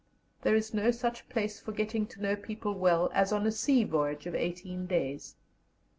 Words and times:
There 0.41 0.55
is 0.55 0.73
no 0.73 0.89
such 0.89 1.29
place 1.29 1.59
for 1.59 1.73
getting 1.73 2.07
to 2.07 2.19
know 2.23 2.35
people 2.35 2.73
well 2.73 3.11
as 3.13 3.31
on 3.31 3.45
a 3.45 3.51
sea 3.51 3.83
voyage 3.83 4.25
of 4.25 4.33
eighteen 4.33 4.87
days. 4.87 5.35